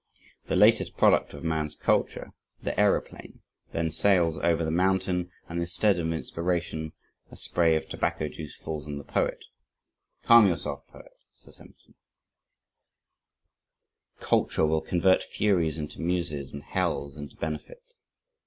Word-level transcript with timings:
The 0.47 0.55
latest 0.55 0.97
product 0.97 1.35
of 1.35 1.43
man's 1.43 1.75
culture 1.75 2.31
the 2.63 2.73
aeroplane, 2.79 3.41
then 3.71 3.91
sails 3.91 4.35
o'er 4.39 4.55
the 4.65 4.71
mountain 4.71 5.29
and 5.47 5.59
instead 5.59 5.99
of 5.99 6.07
an 6.07 6.13
inspiration 6.13 6.93
a 7.29 7.37
spray 7.37 7.75
of 7.75 7.87
tobacco 7.87 8.27
juice 8.27 8.55
falls 8.55 8.87
on 8.87 8.97
the 8.97 9.03
poet. 9.03 9.43
"Calm 10.23 10.47
yourself, 10.47 10.87
Poet!" 10.87 11.11
says 11.31 11.61
Emerson, 11.61 11.93
"culture 14.19 14.65
will 14.65 14.81
convert 14.81 15.21
furies 15.21 15.77
into 15.77 16.01
muses 16.01 16.51
and 16.51 16.63
hells 16.63 17.15
into 17.15 17.35
benefit. 17.35 17.83